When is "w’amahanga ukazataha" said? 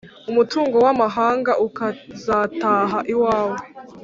0.85-2.99